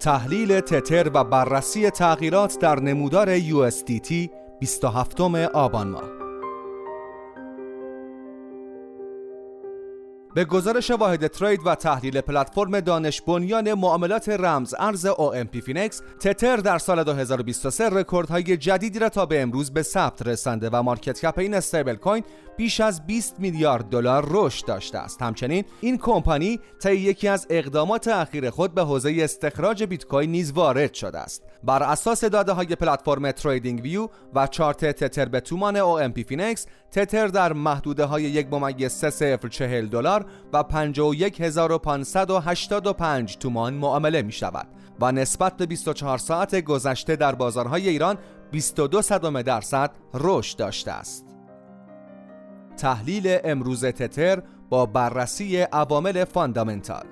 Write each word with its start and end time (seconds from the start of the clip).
تحلیل 0.00 0.60
تتر 0.60 1.10
و 1.14 1.24
بررسی 1.24 1.90
تغییرات 1.90 2.58
در 2.58 2.80
نمودار 2.80 3.38
USDT 3.38 4.12
27 4.60 5.20
آبان 5.52 5.88
ماه. 5.88 6.17
به 10.34 10.44
گزارش 10.44 10.90
واحد 10.90 11.26
trade 11.26 11.60
و 11.66 11.74
تحلیل 11.74 12.20
پلتفرم 12.20 12.80
دانش 12.80 13.20
بنیان 13.20 13.74
معاملات 13.74 14.28
رمز 14.28 14.74
ارز 14.78 15.06
OMPFinex 15.06 16.02
تتر 16.20 16.56
در 16.56 16.78
سال 16.78 17.04
2023 17.04 17.88
رکوردهای 17.88 18.56
جدیدی 18.56 18.98
را 18.98 19.08
تا 19.08 19.26
به 19.26 19.42
امروز 19.42 19.70
به 19.70 19.82
ثبت 19.82 20.26
رسانده 20.26 20.70
و 20.72 20.82
market 20.82 21.20
cap 21.20 21.38
این 21.38 21.54
استیبل 21.54 21.94
کوین 21.94 22.24
بیش 22.56 22.80
از 22.80 23.06
20 23.06 23.40
میلیارد 23.40 23.84
دلار 23.84 24.26
رشد 24.30 24.66
داشته 24.66 24.98
است. 24.98 25.22
همچنین 25.22 25.64
این 25.80 25.98
کمپانی 25.98 26.60
طی 26.82 26.96
یکی 26.96 27.28
از 27.28 27.46
اقدامات 27.50 28.08
اخیر 28.08 28.50
خود 28.50 28.74
به 28.74 28.82
حوزه 28.82 29.16
استخراج 29.18 29.84
بیت 29.84 30.04
کوین 30.04 30.30
نیز 30.30 30.52
وارد 30.52 30.94
شده 30.94 31.18
است. 31.18 31.42
بر 31.64 31.82
اساس 31.82 32.24
داده 32.24 32.52
های 32.52 32.66
پلتفرم 32.66 33.32
TradingView 33.32 34.08
و 34.34 34.46
چارت 34.46 34.84
تتر 34.84 35.24
به 35.24 35.40
تومان 35.40 35.76
OMPFinex 35.80 36.66
تتر 36.90 37.26
در 37.26 37.52
محدوده 37.52 38.04
های 38.04 38.22
یک 38.22 38.46
ممیز 38.52 38.92
3040 38.92 39.86
دلار 39.86 40.26
و 40.52 40.62
51585 40.62 43.36
تومان 43.36 43.74
معامله 43.74 44.22
می 44.22 44.32
شود 44.32 44.68
و 45.00 45.12
نسبت 45.12 45.56
به 45.56 45.66
24 45.66 46.18
ساعت 46.18 46.60
گذشته 46.60 47.16
در 47.16 47.34
بازارهای 47.34 47.88
ایران 47.88 48.18
22 48.52 49.02
صدم 49.02 49.42
درصد 49.42 49.90
رشد 50.14 50.58
داشته 50.58 50.92
است. 50.92 51.24
تحلیل 52.76 53.38
امروز 53.44 53.84
تتر 53.84 54.42
با 54.70 54.86
بررسی 54.86 55.56
عوامل 55.56 56.24
fundamental 56.24 57.04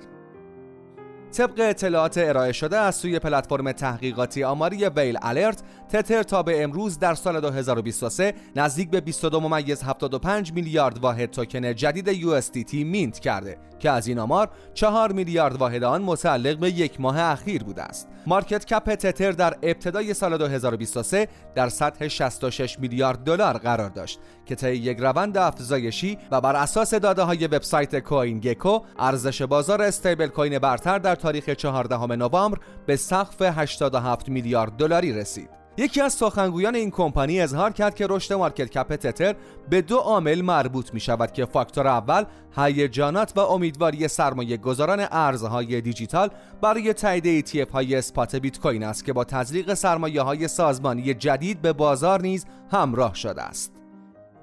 طبق 1.31 1.59
اطلاعات 1.59 2.17
ارائه 2.17 2.51
شده 2.51 2.77
از 2.77 2.95
سوی 2.95 3.19
پلتفرم 3.19 3.71
تحقیقاتی 3.71 4.43
آماری 4.43 4.85
Whale 4.85 5.17
Alert 5.21 5.63
تتر 5.89 6.23
تا 6.23 6.43
به 6.43 6.63
امروز 6.63 6.99
در 6.99 7.15
سال 7.15 7.39
2023 7.39 8.33
نزدیک 8.55 8.89
به 8.89 9.01
22 9.01 9.39
ممیز 9.39 9.83
75 9.83 10.53
میلیارد 10.53 10.99
واحد 10.99 11.31
توکن 11.31 11.75
جدید 11.75 12.41
USDT 12.41 12.73
mint 12.73 13.19
کرده 13.19 13.57
که 13.79 13.91
از 13.91 14.07
این 14.07 14.19
آمار 14.19 14.49
4 14.73 15.11
میلیارد 15.11 15.55
واحد 15.55 15.83
آن 15.83 16.01
متعلق 16.01 16.57
به 16.57 16.71
یک 16.71 17.01
ماه 17.01 17.19
اخیر 17.19 17.63
بوده 17.63 17.83
است. 17.83 18.07
market 18.27 18.65
cap 18.65 18.95
تتر 18.95 19.31
در 19.31 19.57
ابتدای 19.63 20.13
سال 20.13 20.37
2023 20.37 21.27
در 21.55 21.69
سطح 21.69 22.07
66 22.07 22.79
میلیارد 22.79 23.19
دلار 23.19 23.57
قرار 23.57 23.89
داشت 23.89 24.19
که 24.45 24.55
طی 24.55 24.75
یک 24.75 24.97
روند 24.99 25.37
افزایشی 25.37 26.17
و 26.31 26.41
بر 26.41 26.55
اساس 26.55 26.93
داده 26.93 27.23
های 27.23 27.47
وبسایت 27.47 27.99
CoinGecko 27.99 28.79
ارزش 28.99 29.41
بازار 29.41 29.81
استیبل 29.81 30.27
کوین 30.27 30.59
برتر 30.59 30.99
در 30.99 31.15
تاریخ 31.17 31.49
14 31.49 32.15
نوامبر 32.15 32.57
به 32.85 32.95
سقف 32.95 33.41
87 33.41 34.29
میلیارد 34.29 34.71
دلاری 34.71 35.13
رسید. 35.13 35.57
یکی 35.79 36.01
از 36.01 36.13
سخنگویان 36.13 36.75
این 36.75 36.91
کمپانی 36.91 37.41
اظهار 37.41 37.71
کرد 37.71 37.95
که 37.95 38.07
رشد 38.09 38.33
market 38.33 38.69
cap 38.69 38.95
تتر 38.95 39.35
به 39.69 39.81
دو 39.81 39.97
عامل 39.97 40.41
مربوط 40.41 40.93
می 40.93 40.99
شود 40.99 41.31
که 41.31 41.45
فاکتور 41.45 41.87
اول 41.87 42.23
هیجانات 42.57 43.33
و 43.35 43.39
امیدواری 43.39 44.07
سرمایه 44.07 44.57
گذاران 44.57 45.07
ارزهای 45.11 45.81
دیجیتال 45.81 46.29
برای 46.61 46.93
تایید 46.93 47.47
ETF 47.47 47.71
های 47.71 47.95
spot 47.95 48.35
بیت 48.35 48.59
کوین 48.59 48.83
است 48.83 49.05
که 49.05 49.13
با 49.13 49.23
تزریق 49.23 49.73
سرمایه 49.73 50.21
های 50.21 50.47
سازمانی 50.47 51.13
جدید 51.13 51.61
به 51.61 51.73
بازار 51.73 52.21
نیز 52.21 52.45
همراه 52.71 53.15
شده 53.15 53.41
است. 53.41 53.86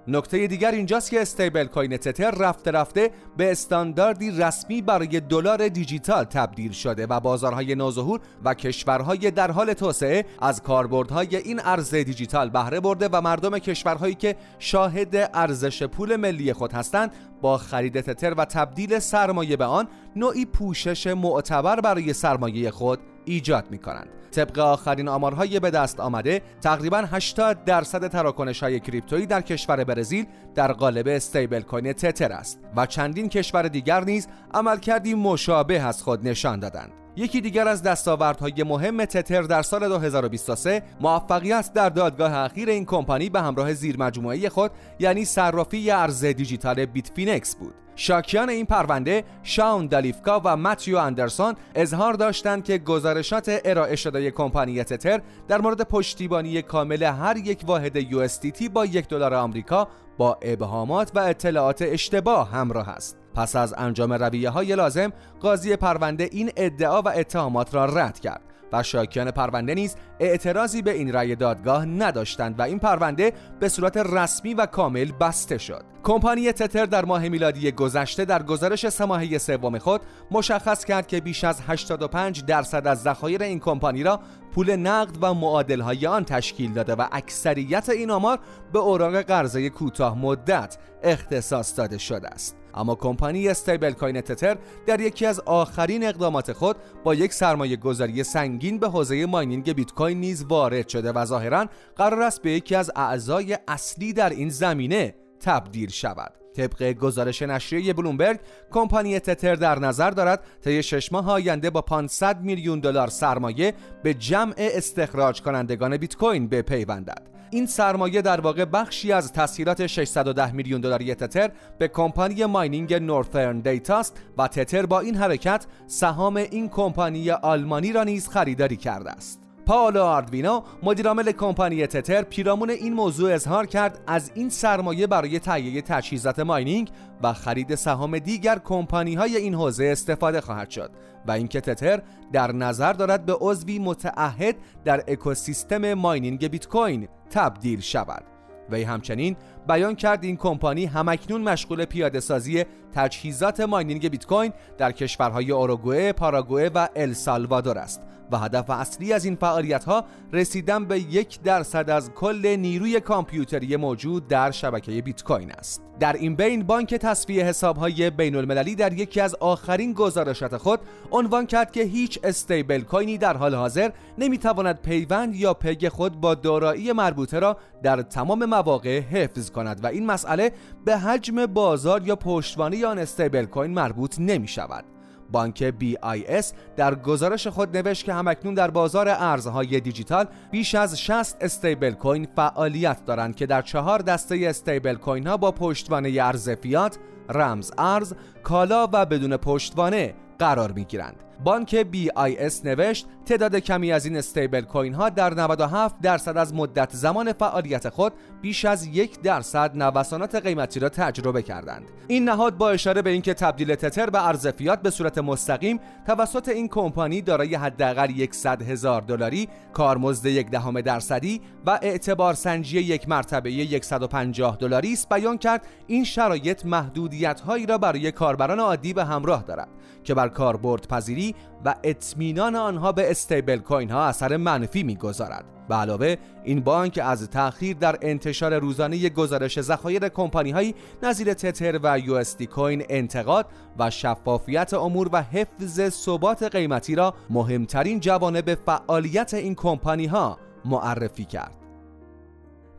نکته 0.08 0.46
دیگر 0.46 0.70
اینجاست 0.70 1.10
که 1.10 1.22
استیبل 1.22 1.64
کوین 1.64 1.96
تتر 1.96 2.30
رفته 2.30 2.70
رفته 2.70 3.10
به 3.36 3.52
استانداردی 3.52 4.30
رسمی 4.30 4.82
برای 4.82 5.20
دلار 5.20 5.68
دیجیتال 5.68 6.24
تبدیل 6.24 6.72
شده 6.72 7.06
و 7.06 7.20
بازارهای 7.20 7.74
نوظهور 7.74 8.20
و 8.44 8.54
کشورهای 8.54 9.30
در 9.30 9.50
حال 9.50 9.72
توسعه 9.72 10.24
از 10.42 10.62
کاربردهای 10.62 11.36
این 11.36 11.60
ارز 11.64 11.94
دیجیتال 11.94 12.50
بهره 12.50 12.80
برده 12.80 13.08
و 13.12 13.20
مردم 13.20 13.58
کشورهایی 13.58 14.14
که 14.14 14.36
شاهد 14.58 15.30
ارزش 15.34 15.82
پول 15.82 16.16
ملی 16.16 16.52
خود 16.52 16.72
هستند 16.72 17.12
با 17.40 17.58
خرید 17.58 18.00
تتر 18.00 18.34
و 18.34 18.44
تبدیل 18.44 18.98
سرمایه 18.98 19.56
به 19.56 19.64
آن 19.64 19.88
نوعی 20.16 20.44
پوشش 20.44 21.06
معتبر 21.06 21.80
برای 21.80 22.12
سرمایه 22.12 22.70
خود 22.70 22.98
ایجاد 23.24 23.70
می 23.70 23.78
کنند. 23.78 24.08
طبق 24.34 24.58
آخرین 24.58 25.08
آمارهای 25.08 25.60
به 25.60 25.70
دست 25.70 26.00
آمده 26.00 26.42
تقریبا 26.60 26.98
80 26.98 27.64
درصد 27.64 28.08
تراکنش 28.08 28.62
های 28.62 28.80
کریپتویی 28.80 29.26
در 29.26 29.40
کشور 29.40 29.84
برزیل 29.84 30.26
در 30.54 30.72
قالب 30.72 31.08
استیبل 31.08 31.60
کوین 31.60 31.92
تتر 31.92 32.32
است 32.32 32.60
و 32.76 32.86
چندین 32.86 33.28
کشور 33.28 33.68
دیگر 33.68 34.04
نیز 34.04 34.28
عملکردی 34.54 35.14
مشابه 35.14 35.80
از 35.80 36.02
خود 36.02 36.28
نشان 36.28 36.60
دادند. 36.60 37.03
یکی 37.16 37.40
دیگر 37.40 37.68
از 37.68 37.82
دستاوردهای 37.82 38.62
مهم 38.62 39.04
تتر 39.04 39.42
در 39.42 39.62
سال 39.62 39.88
2023 39.88 40.82
موفقیت 41.00 41.70
در 41.74 41.88
دادگاه 41.88 42.34
اخیر 42.34 42.68
این 42.68 42.84
کمپانی 42.84 43.30
به 43.30 43.40
همراه 43.40 43.74
زیرمجموعه 43.74 44.48
خود 44.48 44.70
یعنی 44.98 45.24
صرافی 45.24 45.90
ارز 45.90 46.24
دیجیتال 46.24 46.86
Bitfinex 46.86 47.56
بود 47.56 47.74
شاکیان 47.96 48.48
این 48.48 48.66
پرونده 48.66 49.24
شاون 49.42 49.86
دالیفکا 49.86 50.40
و 50.44 50.56
متیو 50.56 50.96
اندرسون 50.96 51.54
اظهار 51.74 52.14
داشتند 52.14 52.64
که 52.64 52.78
گزارشات 52.78 53.60
ارائه 53.64 53.96
شده 53.96 54.30
کمپانی 54.30 54.84
تتر 54.84 55.20
در 55.48 55.60
مورد 55.60 55.82
پشتیبانی 55.82 56.62
کامل 56.62 57.02
هر 57.02 57.36
یک 57.36 57.60
واحد 57.66 58.00
USDT 58.00 58.68
با 58.68 58.86
یک 58.86 59.08
دلار 59.08 59.34
آمریکا 59.34 59.88
با 60.18 60.38
ابهامات 60.42 61.10
و 61.14 61.18
اطلاعات 61.18 61.82
اشتباه 61.82 62.50
همراه 62.50 62.88
است. 62.88 63.23
پس 63.34 63.56
از 63.56 63.74
انجام 63.78 64.12
رویه 64.12 64.50
های 64.50 64.76
لازم 64.76 65.12
قاضی 65.40 65.76
پرونده 65.76 66.28
این 66.32 66.50
ادعا 66.56 67.02
و 67.02 67.08
اتهامات 67.08 67.74
را 67.74 67.84
رد 67.84 68.20
کرد 68.20 68.40
و 68.74 68.82
شاکیان 68.82 69.30
پرونده 69.30 69.74
نیز 69.74 69.96
اعتراضی 70.20 70.82
به 70.82 70.92
این 70.92 71.12
رأی 71.12 71.36
دادگاه 71.36 71.84
نداشتند 71.84 72.58
و 72.58 72.62
این 72.62 72.78
پرونده 72.78 73.32
به 73.60 73.68
صورت 73.68 73.96
رسمی 73.96 74.54
و 74.54 74.66
کامل 74.66 75.12
بسته 75.12 75.58
شد. 75.58 75.84
کمپانی 76.02 76.52
تتر 76.52 76.86
در 76.86 77.04
ماه 77.04 77.28
میلادی 77.28 77.72
گذشته 77.72 78.24
در 78.24 78.42
گزارش 78.42 78.88
سه 78.88 79.38
سوم 79.38 79.78
خود 79.78 80.00
مشخص 80.30 80.84
کرد 80.84 81.06
که 81.06 81.20
بیش 81.20 81.44
از 81.44 81.60
85 81.66 82.44
درصد 82.44 82.86
از 82.86 83.02
ذخایر 83.02 83.42
این 83.42 83.60
کمپانی 83.60 84.02
را 84.02 84.20
پول 84.54 84.76
نقد 84.76 85.16
و 85.20 85.34
معادلهای 85.34 86.06
آن 86.06 86.24
تشکیل 86.24 86.72
داده 86.72 86.94
و 86.94 87.06
اکثریت 87.12 87.88
این 87.88 88.10
آمار 88.10 88.38
به 88.72 88.78
اوراق 88.78 89.22
قرضه 89.22 89.70
کوتاه 89.70 90.18
مدت 90.18 90.78
اختصاص 91.02 91.78
داده 91.78 91.98
شده 91.98 92.28
است. 92.28 92.63
اما 92.74 92.94
کمپانی 92.94 93.48
استیبل 93.48 93.92
کوین 93.92 94.20
تتر 94.20 94.56
در 94.86 95.00
یکی 95.00 95.26
از 95.26 95.40
آخرین 95.40 96.04
اقدامات 96.04 96.52
خود 96.52 96.76
با 97.04 97.14
یک 97.14 97.32
سرمایه 97.32 97.76
گذاری 97.76 98.24
سنگین 98.24 98.78
به 98.78 98.88
حوزه 98.88 99.26
ماینینگ 99.26 99.72
بیت 99.72 99.92
کوین 99.92 100.20
نیز 100.20 100.44
وارد 100.44 100.88
شده 100.88 101.12
و 101.12 101.24
ظاهرا 101.24 101.66
قرار 101.96 102.22
است 102.22 102.42
به 102.42 102.50
یکی 102.50 102.74
از 102.74 102.90
اعضای 102.96 103.58
اصلی 103.68 104.12
در 104.12 104.30
این 104.30 104.48
زمینه 104.48 105.14
تبدیل 105.40 105.90
شود. 105.90 106.32
طبق 106.56 106.92
گزارش 106.92 107.42
نشریه 107.42 107.92
بلومبرگ 107.92 108.40
کمپانی 108.70 109.18
تتر 109.18 109.54
در 109.54 109.78
نظر 109.78 110.10
دارد 110.10 110.40
طی 110.64 110.82
شش 110.82 111.12
ماه 111.12 111.30
آینده 111.30 111.70
با 111.70 111.82
500 111.82 112.40
میلیون 112.40 112.80
دلار 112.80 113.08
سرمایه 113.08 113.74
به 114.02 114.14
جمع 114.14 114.54
استخراج 114.58 115.42
کنندگان 115.42 115.96
بیت 115.96 116.16
کوین 116.16 116.48
بپیوندد. 116.48 117.33
این 117.54 117.66
سرمایه 117.66 118.22
در 118.22 118.40
واقع 118.40 118.64
بخشی 118.64 119.12
از 119.12 119.32
تسهیلات 119.32 119.86
610 119.86 120.52
میلیون 120.52 120.80
دلاری 120.80 121.14
تتر 121.14 121.50
به 121.78 121.88
کمپانی 121.88 122.44
ماینینگ 122.44 122.94
نورثرن 122.94 123.60
دیتاست 123.60 124.20
و 124.38 124.48
تتر 124.48 124.86
با 124.86 125.00
این 125.00 125.14
حرکت 125.14 125.66
سهام 125.86 126.36
این 126.36 126.68
کمپانی 126.68 127.30
آلمانی 127.30 127.92
را 127.92 128.04
نیز 128.04 128.28
خریداری 128.28 128.76
کرده 128.76 129.10
است. 129.10 129.43
پاولو 129.66 130.02
آردوینو 130.02 130.62
مدیرعامل 130.82 131.32
کمپانی 131.32 131.86
تتر 131.86 132.22
پیرامون 132.22 132.70
این 132.70 132.92
موضوع 132.92 133.34
اظهار 133.34 133.66
کرد 133.66 134.00
از 134.06 134.30
این 134.34 134.48
سرمایه 134.48 135.06
برای 135.06 135.38
تهیه 135.38 135.82
تجهیزات 135.82 136.40
ماینینگ 136.40 136.90
و 137.22 137.32
خرید 137.32 137.74
سهام 137.74 138.18
دیگر 138.18 138.58
کمپانی 138.64 139.14
های 139.14 139.36
این 139.36 139.54
حوزه 139.54 139.84
استفاده 139.84 140.40
خواهد 140.40 140.70
شد 140.70 140.90
و 141.26 141.30
اینکه 141.30 141.60
تتر 141.60 142.02
در 142.32 142.52
نظر 142.52 142.92
دارد 142.92 143.26
به 143.26 143.36
عضوی 143.40 143.78
متعهد 143.78 144.56
در 144.84 145.04
اکوسیستم 145.08 145.94
ماینینگ 145.94 146.48
بیت 146.48 146.68
کوین 146.68 147.08
تبدیل 147.30 147.80
شود. 147.80 148.24
وی 148.70 148.82
همچنین 148.82 149.36
بیان 149.68 149.94
کرد 149.94 150.24
این 150.24 150.36
کمپانی 150.36 150.86
همکنون 150.86 151.42
مشغول 151.42 151.84
پیاده 151.84 152.20
سازی 152.20 152.64
تجهیزات 152.94 153.60
ماینینگ 153.60 154.08
بیت 154.08 154.26
کوین 154.26 154.52
در 154.78 154.92
کشورهای 154.92 155.50
اوروگوئه، 155.50 156.12
پاراگوئه 156.12 156.68
و 156.68 156.88
السالوادور 156.96 157.78
است. 157.78 158.00
و 158.32 158.38
هدف 158.38 158.70
اصلی 158.70 159.12
از 159.12 159.24
این 159.24 159.36
فعالیت 159.36 159.84
ها 159.84 160.04
رسیدن 160.32 160.84
به 160.84 160.98
یک 160.98 161.42
درصد 161.42 161.90
از 161.90 162.10
کل 162.10 162.56
نیروی 162.58 163.00
کامپیوتری 163.00 163.76
موجود 163.76 164.28
در 164.28 164.50
شبکه 164.50 165.02
بیت 165.02 165.22
کوین 165.22 165.52
است. 165.52 165.82
در 166.00 166.12
این 166.12 166.36
بین 166.36 166.62
بانک 166.62 166.94
تصفیه 166.94 167.44
حسابهای 167.44 168.10
بین 168.10 168.36
المللی 168.36 168.74
در 168.74 168.92
یکی 168.92 169.20
از 169.20 169.34
آخرین 169.34 169.92
گزارشات 169.92 170.56
خود 170.56 170.80
عنوان 171.12 171.46
کرد 171.46 171.72
که 171.72 171.82
هیچ 171.82 172.18
استیبل 172.24 172.80
کوینی 172.80 173.18
در 173.18 173.36
حال 173.36 173.54
حاضر 173.54 173.90
نمی‌تواند 174.18 174.80
پیوند 174.80 175.34
یا 175.34 175.54
پگ 175.54 175.88
خود 175.88 176.20
با 176.20 176.34
دارایی 176.34 176.92
مربوطه 176.92 177.38
را 177.38 177.56
در 177.82 178.02
تمام 178.02 178.44
مواقع 178.44 179.00
حفظ 179.00 179.50
کند 179.50 179.84
و 179.84 179.86
این 179.86 180.06
مسئله 180.06 180.52
به 180.84 180.96
حجم 180.96 181.46
بازار 181.46 182.06
یا 182.06 182.16
پشتوانه 182.16 182.86
آن 182.86 182.98
استیبل 182.98 183.44
کوین 183.44 183.70
مربوط 183.70 184.16
نمی 184.18 184.48
شود. 184.48 184.93
بانک 185.32 185.74
BIS 185.80 186.46
در 186.76 186.94
گزارش 186.94 187.46
خود 187.46 187.76
نوشت 187.76 188.04
که 188.04 188.12
همکنون 188.12 188.54
در 188.54 188.70
بازار 188.70 189.08
ارزهای 189.08 189.80
دیجیتال 189.80 190.26
بیش 190.50 190.74
از 190.74 191.00
60 191.00 191.36
استیبل 191.40 191.90
کوین 191.90 192.28
فعالیت 192.36 193.04
دارند 193.04 193.36
که 193.36 193.46
در 193.46 193.62
چهار 193.62 193.98
دسته 193.98 194.38
استیبل 194.42 194.94
کوین 194.94 195.26
ها 195.26 195.36
با 195.36 195.52
پشتوانه 195.52 196.18
ارز 196.20 196.50
فیات، 196.50 196.98
رمز 197.28 197.72
ارز، 197.78 198.14
کالا 198.42 198.88
و 198.92 199.06
بدون 199.06 199.36
پشتوانه 199.36 200.14
قرار 200.38 200.72
می 200.72 200.84
گیرند. 200.84 201.23
بانک 201.44 201.86
BIS 201.92 202.64
نوشت 202.64 203.06
تعداد 203.26 203.56
کمی 203.56 203.92
از 203.92 204.06
این 204.06 204.16
استیبل 204.16 204.60
کوین 204.60 204.94
ها 204.94 205.08
در 205.08 205.34
97 205.34 206.00
درصد 206.00 206.36
از 206.36 206.54
مدت 206.54 206.90
زمان 206.92 207.32
فعالیت 207.32 207.88
خود 207.88 208.12
بیش 208.42 208.64
از 208.64 208.86
یک 208.86 209.20
درصد 209.20 209.76
نوسانات 209.76 210.34
قیمتی 210.34 210.80
را 210.80 210.88
تجربه 210.88 211.42
کردند. 211.42 211.84
این 212.08 212.24
نهاد 212.24 212.56
با 212.56 212.70
اشاره 212.70 213.02
به 213.02 213.10
اینکه 213.10 213.34
تبدیل 213.34 213.74
تتر 213.74 214.10
به 214.10 214.26
ارز 214.26 214.46
فیات 214.46 214.82
به 214.82 214.90
صورت 214.90 215.18
مستقیم 215.18 215.80
توسط 216.06 216.48
این 216.48 216.68
کمپانی 216.68 217.20
دارای 217.20 217.54
حداقل 217.54 218.26
100 218.30 218.62
هزار 218.62 219.02
دلاری 219.02 219.48
کارمزد 219.72 220.26
یک 220.26 220.50
دهم 220.50 220.80
درصدی 220.80 221.40
و 221.66 221.78
اعتبار 221.82 222.34
سنجی 222.34 222.80
یک 222.80 223.08
مرتبه 223.08 223.80
150 223.82 224.56
دلاری 224.56 224.92
است 224.92 225.08
بیان 225.08 225.38
کرد 225.38 225.66
این 225.86 226.04
شرایط 226.04 226.66
محدودیت 226.66 227.40
هایی 227.40 227.66
را 227.66 227.78
برای 227.78 228.12
کاربران 228.12 228.60
عادی 228.60 228.92
به 228.92 229.04
همراه 229.04 229.42
دارد 229.42 229.68
که 230.04 230.14
بر 230.14 230.28
کاربرد 230.28 230.88
پذیری 230.88 231.23
و 231.64 231.74
اطمینان 231.84 232.56
آنها 232.56 232.92
به 232.92 233.10
استیبل 233.10 233.58
کوین 233.58 233.90
ها 233.90 234.06
اثر 234.06 234.36
منفی 234.36 234.82
می‌گذارد. 234.82 235.44
به 235.68 235.74
علاوه 235.74 236.16
این 236.44 236.60
بانک 236.60 237.00
از 237.02 237.30
تأخیر 237.30 237.76
در 237.76 237.98
انتشار 238.02 238.58
روزانه 238.58 239.08
گزارش 239.08 239.60
ذخایر 239.60 240.08
کمپانی 240.08 240.50
هایی 240.50 240.74
نظیر 241.02 241.34
تتر 241.34 241.80
و 241.82 241.98
یو 241.98 242.22
کوین 242.50 242.84
انتقاد 242.88 243.46
و 243.78 243.90
شفافیت 243.90 244.74
امور 244.74 245.10
و 245.12 245.22
حفظ 245.22 245.88
ثبات 245.88 246.42
قیمتی 246.42 246.94
را 246.94 247.14
مهمترین 247.30 248.00
جوانب 248.00 248.54
فعالیت 248.54 249.34
این 249.34 249.54
کمپانی 249.54 250.06
ها 250.06 250.38
معرفی 250.64 251.24
کرد. 251.24 251.54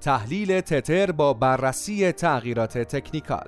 تحلیل 0.01 0.62
تتر 0.62 1.12
با 1.12 1.33
بررسی 1.33 2.12
تغییرات 2.12 2.77
تکنیکال 2.77 3.47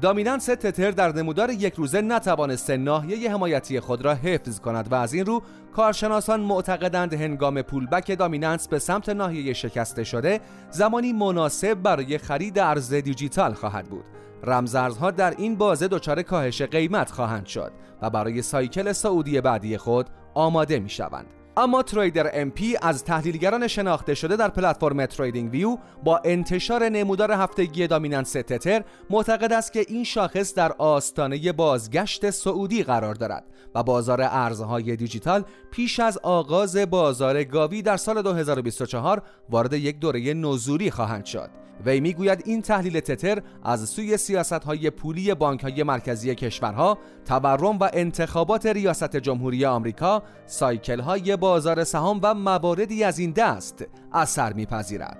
دامیننس 0.00 0.46
تتر 0.46 0.90
در 0.90 1.12
نمودار 1.12 1.50
یک 1.50 1.74
روزه 1.74 2.00
نتوانسته 2.00 2.76
ناحیه 2.76 3.32
حمایتی 3.32 3.80
خود 3.80 4.02
را 4.02 4.14
حفظ 4.14 4.60
کند 4.60 4.92
و 4.92 4.94
از 4.94 5.14
این 5.14 5.26
رو 5.26 5.42
کارشناسان 5.72 6.40
معتقدند 6.40 7.14
هنگام 7.14 7.62
پولبک 7.62 8.18
دامیننس 8.18 8.68
به 8.68 8.78
سمت 8.78 9.08
ناحیه 9.08 9.52
شکسته 9.52 10.04
شده 10.04 10.40
زمانی 10.70 11.12
مناسب 11.12 11.74
برای 11.74 12.18
خرید 12.18 12.58
ارز 12.58 12.94
دیجیتال 12.94 13.54
خواهد 13.54 13.86
بود. 13.86 14.04
رمزارزها 14.44 15.10
در 15.10 15.34
این 15.38 15.56
بازه 15.56 15.88
دچار 15.88 16.22
کاهش 16.22 16.62
قیمت 16.62 17.10
خواهند 17.10 17.46
شد 17.46 17.72
و 18.02 18.10
برای 18.10 18.42
سایکل 18.42 18.92
سعودی 18.92 19.40
بعدی 19.40 19.76
خود 19.76 20.06
آماده 20.34 20.78
می 20.78 20.88
شوند 20.88 21.37
اما 21.58 21.82
تریدر 21.82 22.44
MP 22.44 22.62
از 22.82 23.04
تحلیلگران 23.04 23.68
شناخته 23.68 24.14
شده 24.14 24.36
در 24.36 24.48
پلتفرم 24.48 25.06
تریدینگ 25.06 25.52
ویو 25.52 25.76
با 26.04 26.20
انتشار 26.24 26.88
نمودار 26.88 27.32
هفتگی 27.32 27.86
دامیننس 27.86 28.32
تتر 28.32 28.84
معتقد 29.10 29.52
است 29.52 29.72
که 29.72 29.84
این 29.88 30.04
شاخص 30.04 30.54
در 30.54 30.72
آستانه 30.72 31.52
بازگشت 31.52 32.30
سعودی 32.30 32.82
قرار 32.82 33.14
دارد 33.14 33.44
و 33.74 33.82
بازار 33.82 34.20
ارزهای 34.22 34.96
دیجیتال 34.96 35.44
پیش 35.70 36.00
از 36.00 36.18
آغاز 36.18 36.76
بازار 36.76 37.44
گاوی 37.44 37.82
در 37.82 37.96
سال 37.96 38.22
2024 38.22 39.22
وارد 39.50 39.72
یک 39.72 39.98
دوره 39.98 40.34
نزولی 40.34 40.90
خواهند 40.90 41.24
شد. 41.24 41.50
وی 41.86 42.00
می‌گوید 42.00 42.42
این 42.44 42.62
تحلیل 42.62 43.00
تتر 43.00 43.42
از 43.64 43.88
سوی 43.88 44.16
سیاست 44.16 44.52
های 44.52 44.90
پولی 44.90 45.34
بانک 45.34 45.60
های 45.60 45.82
مرکزی 45.82 46.34
کشورها 46.34 46.98
تورم 47.26 47.78
و 47.78 47.88
انتخابات 47.92 48.66
ریاست 48.66 49.16
جمهوری 49.16 49.64
آمریکا 49.64 50.22
سایکل 50.46 51.00
های 51.00 51.36
بازار 51.48 51.84
سهام 51.84 52.20
و 52.22 52.34
مواردی 52.34 53.04
از 53.04 53.18
این 53.18 53.30
دست 53.30 53.84
اثر 54.12 54.52
میپذیرد. 54.52 55.18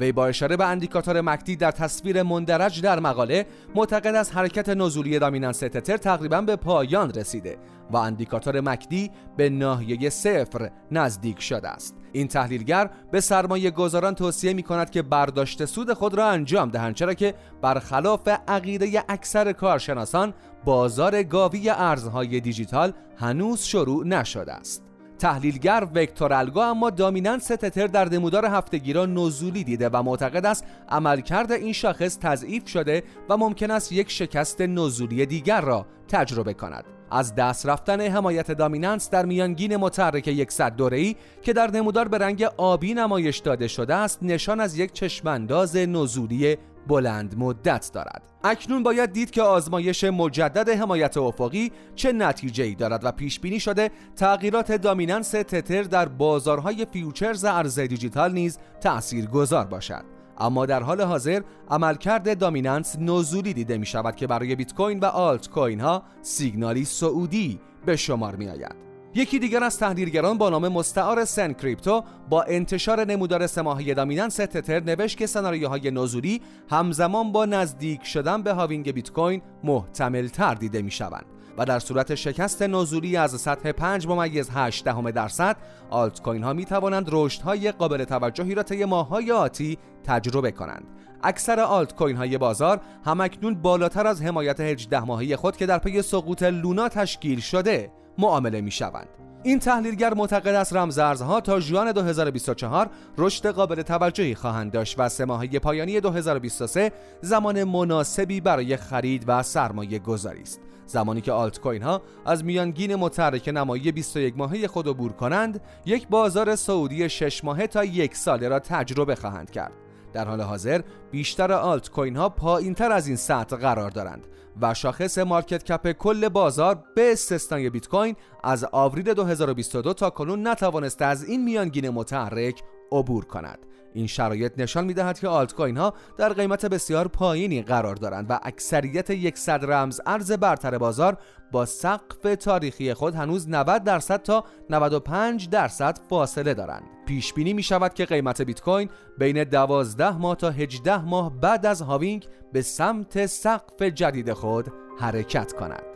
وی 0.00 0.12
با 0.12 0.26
اشاره 0.26 0.56
به 0.56 0.64
اندیکاتور 0.66 1.20
مکدی 1.20 1.56
در 1.56 1.70
تصویر 1.70 2.22
مندرج 2.22 2.82
در 2.82 3.00
مقاله 3.00 3.46
معتقد 3.74 4.14
از 4.14 4.32
حرکت 4.32 4.68
نزولی 4.68 5.18
دامیننس 5.18 5.58
تتر 5.58 5.96
تقریبا 5.96 6.40
به 6.40 6.56
پایان 6.56 7.10
رسیده 7.10 7.58
و 7.90 7.96
اندیکاتور 7.96 8.60
مکدی 8.60 9.10
به 9.36 9.50
ناحیه 9.50 10.10
صفر 10.10 10.70
نزدیک 10.90 11.40
شده 11.40 11.68
است. 11.68 11.96
این 12.12 12.28
تحلیلگر 12.28 12.90
به 13.10 13.20
سرمایه 13.20 13.70
گذاران 13.70 14.14
توصیه 14.14 14.52
می 14.52 14.62
کند 14.62 14.90
که 14.90 15.02
برداشت 15.02 15.64
سود 15.64 15.92
خود 15.92 16.14
را 16.14 16.26
انجام 16.26 16.70
دهند 16.70 16.94
چرا 16.94 17.14
که 17.14 17.34
برخلاف 17.62 18.28
عقیده 18.48 19.04
اکثر 19.08 19.52
کارشناسان 19.52 20.34
بازار 20.64 21.22
گاوی 21.22 21.70
ارزهای 21.70 22.40
دیجیتال 22.40 22.92
هنوز 23.16 23.62
شروع 23.62 24.06
نشده 24.06 24.52
است. 24.52 24.89
تحلیلگر 25.20 25.86
وکتور 25.94 26.32
الگو 26.32 26.60
اما 26.60 26.90
دامیننس 26.90 27.46
تتر 27.46 27.86
در 27.86 28.08
نمودار 28.08 28.44
هفتگی 28.44 28.92
را 28.92 29.06
نزولی 29.06 29.64
دیده 29.64 29.88
و 29.88 30.02
معتقد 30.02 30.46
است 30.46 30.64
عملکرد 30.88 31.52
این 31.52 31.72
شاخص 31.72 32.18
تضعیف 32.18 32.68
شده 32.68 33.02
و 33.28 33.36
ممکن 33.36 33.70
است 33.70 33.92
یک 33.92 34.10
شکست 34.10 34.60
نزولی 34.60 35.26
دیگر 35.26 35.60
را 35.60 35.86
تجربه 36.08 36.54
کند. 36.54 36.84
از 37.10 37.34
دست 37.34 37.66
رفتن 37.66 38.00
حمایت 38.00 38.52
دامیننس 38.52 39.10
در 39.10 39.26
میانگین 39.26 39.76
متحرک 39.76 40.50
100 40.50 40.76
دوره‌ای 40.76 41.16
که 41.42 41.52
در 41.52 41.70
نمودار 41.70 42.08
به 42.08 42.18
رنگ 42.18 42.42
آبی 42.56 42.94
نمایش 42.94 43.38
داده 43.38 43.68
شده 43.68 43.94
است 43.94 44.18
نشان 44.22 44.60
از 44.60 44.78
یک 44.78 44.92
چشمانداز 44.92 45.76
نزولی 45.76 46.56
بلند 46.88 47.38
مدت 47.38 47.90
دارد 47.94 48.22
اکنون 48.44 48.82
باید 48.82 49.12
دید 49.12 49.30
که 49.30 49.42
آزمایش 49.42 50.04
مجدد 50.04 50.68
حمایت 50.68 51.16
افقی 51.16 51.72
چه 51.94 52.12
نتیجه 52.12 52.64
ای 52.64 52.74
دارد 52.74 53.04
و 53.04 53.12
پیش 53.12 53.40
بینی 53.40 53.60
شده 53.60 53.90
تغییرات 54.16 54.72
dominance 54.72 55.30
تتر 55.30 55.82
در 55.82 56.08
بازارهای 56.08 56.86
futures 56.92 57.44
ارز 57.44 57.78
دیجیتال 57.78 58.32
نیز 58.32 58.58
تأثیر 58.80 59.26
گذار 59.26 59.66
باشد 59.66 60.04
اما 60.38 60.66
در 60.66 60.82
حال 60.82 61.00
حاضر 61.00 61.42
عملکرد 61.70 62.38
dominance 62.38 62.96
نزولی 62.98 63.54
دیده 63.54 63.78
می 63.78 63.86
شود 63.86 64.16
که 64.16 64.26
برای 64.26 64.56
بیت 64.56 64.74
کوین 64.74 65.00
و 65.00 65.04
آلت 65.04 65.50
کوین 65.50 65.80
ها 65.80 66.02
سیگنالی 66.22 66.84
صعودی 66.84 67.60
به 67.86 67.96
شمار 67.96 68.36
می 68.36 68.48
آید. 68.48 68.89
یکی 69.14 69.38
دیگر 69.38 69.64
از 69.64 69.78
تحلیلگران 69.78 70.38
با 70.38 70.50
نام 70.50 70.68
مستعار 70.68 71.24
سن 71.24 71.52
کریپتو 71.52 72.04
با 72.28 72.42
انتشار 72.42 73.04
نمودار 73.04 73.46
سه 73.46 73.94
dominance 73.94 74.36
تتر 74.36 74.80
نوشت 74.80 75.18
که 75.18 75.26
سناریوهای 75.26 75.90
نزولی 75.90 76.40
همزمان 76.70 77.32
با 77.32 77.44
نزدیک 77.44 78.04
شدن 78.04 78.42
به 78.42 78.52
halving 78.52 78.92
بیت 78.92 79.12
کوین 79.12 79.42
محتمل 79.64 80.26
تر 80.26 80.54
دیده 80.54 80.82
می 80.82 80.90
شوند 80.90 81.24
و 81.58 81.64
در 81.64 81.78
صورت 81.78 82.14
شکست 82.14 82.62
نزولی 82.62 83.16
از 83.16 83.40
سطح 83.40 83.72
5 83.72 84.06
ممیز 84.06 84.50
8 84.54 84.84
دهم 84.84 85.10
درصد 85.10 85.56
آلت 85.90 86.22
کوین 86.22 86.42
ها 86.42 86.52
می 86.52 86.64
توانند 86.64 87.08
رشد 87.12 87.42
های 87.42 87.72
قابل 87.72 88.04
توجهی 88.04 88.54
را 88.54 88.62
طی 88.62 88.84
ماههای 88.84 89.32
آتی 89.32 89.78
تجربه 90.04 90.50
کنند. 90.50 90.84
اکثر 91.22 91.60
آلت 91.60 91.94
کوین 91.94 92.16
های 92.16 92.38
بازار 92.38 92.80
همکنون 93.04 93.54
بالاتر 93.54 94.06
از 94.06 94.22
حمایت 94.22 94.60
18 94.60 95.00
ماهی 95.00 95.36
خود 95.36 95.56
که 95.56 95.66
در 95.66 95.78
پی 95.78 96.02
سقوط 96.02 96.42
لونا 96.42 96.88
تشکیل 96.88 97.40
شده 97.40 97.90
معامله 98.20 98.60
می 98.60 98.70
شوند. 98.70 99.08
این 99.42 99.58
تحلیلگر 99.58 100.14
معتقد 100.14 100.54
است 100.54 100.76
رمزارزها 100.76 101.40
تا 101.40 101.60
ژوئن 101.60 101.92
2024 101.92 102.90
رشد 103.18 103.46
قابل 103.46 103.82
توجهی 103.82 104.34
خواهند 104.34 104.72
داشت 104.72 104.94
و 104.98 105.08
سه 105.08 105.24
ماهه 105.24 105.58
پایانی 105.58 106.00
2023 106.00 106.92
زمان 107.20 107.64
مناسبی 107.64 108.40
برای 108.40 108.76
خرید 108.76 109.24
و 109.26 109.42
سرمایه 109.42 109.98
گذاری 109.98 110.42
است. 110.42 110.60
زمانی 110.86 111.20
که 111.20 111.32
آلت 111.32 111.60
کوین 111.60 111.82
ها 111.82 112.02
از 112.26 112.44
میانگین 112.44 112.94
متحرک 112.94 113.48
نمایی 113.48 113.92
21 113.92 114.34
ماهه 114.38 114.66
خود 114.66 114.88
عبور 114.88 115.12
کنند، 115.12 115.60
یک 115.86 116.08
بازار 116.08 116.56
سعودی 116.56 117.08
6 117.08 117.44
ماهه 117.44 117.66
تا 117.66 117.84
یک 117.84 118.16
ساله 118.16 118.48
را 118.48 118.58
تجربه 118.58 119.14
خواهند 119.14 119.50
کرد. 119.50 119.72
در 120.12 120.28
حال 120.28 120.40
حاضر 120.40 120.80
بیشتر 121.10 121.52
آلت 121.52 121.90
کوین 121.90 122.16
ها 122.16 122.28
پایین 122.28 122.74
تر 122.74 122.92
از 122.92 123.06
این 123.06 123.16
سطح 123.16 123.56
قرار 123.56 123.90
دارند 123.90 124.26
و 124.60 124.74
شاخص 124.74 125.18
مارکت 125.18 125.64
کپ 125.64 125.92
کل 125.92 126.28
بازار 126.28 126.84
به 126.94 127.12
استثنای 127.12 127.70
بیت 127.70 127.88
کوین 127.88 128.16
از 128.44 128.66
آوریل 128.72 129.14
2022 129.14 129.94
تا 129.94 130.10
کنون 130.10 130.46
نتوانسته 130.48 131.04
از 131.04 131.24
این 131.24 131.44
میانگین 131.44 131.90
متحرک 131.90 132.62
عبور 132.92 133.24
کند. 133.24 133.58
این 133.94 134.06
شرایط 134.06 134.52
نشان 134.56 134.84
می 134.84 134.94
دهد 134.94 135.18
که 135.18 135.28
آلت 135.28 135.54
کوین 135.54 135.76
ها 135.76 135.94
در 136.16 136.32
قیمت 136.32 136.66
بسیار 136.66 137.08
پایینی 137.08 137.62
قرار 137.62 137.96
دارند 137.96 138.26
و 138.30 138.38
اکثریت 138.42 139.36
100 139.36 139.64
رمز 139.64 140.00
ارز 140.06 140.32
برتر 140.32 140.78
بازار 140.78 141.16
با 141.52 141.66
سقف 141.66 142.36
تاریخی 142.40 142.94
خود 142.94 143.14
هنوز 143.14 143.48
90 143.48 143.84
درصد 143.84 144.22
تا 144.22 144.44
95 144.70 145.48
درصد 145.48 145.98
فاصله 146.10 146.54
دارند. 146.54 146.82
پیش 147.06 147.32
بینی 147.32 147.52
می 147.52 147.62
شود 147.62 147.94
که 147.94 148.04
قیمت 148.04 148.42
بیت 148.42 148.60
کوین 148.60 148.88
بین 149.18 149.44
12 149.44 150.16
ماه 150.16 150.36
تا 150.36 150.50
18 150.50 151.04
ماه 151.04 151.40
بعد 151.40 151.66
از 151.66 151.82
هاوینگ 151.82 152.28
به 152.52 152.62
سمت 152.62 153.26
سقف 153.26 153.82
جدید 153.82 154.32
خود 154.32 154.72
حرکت 155.00 155.52
کند. 155.52 155.89